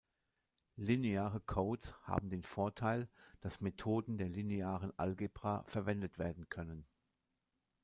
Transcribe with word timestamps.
Lineare 0.77 1.39
Codes 1.41 1.93
haben 2.07 2.31
den 2.31 2.41
Vorteil, 2.41 3.07
dass 3.39 3.61
Methoden 3.61 4.17
der 4.17 4.29
Linearen 4.29 4.91
Algebra 4.97 5.63
verwendet 5.67 6.17
werden 6.17 6.49
können. 6.49 6.87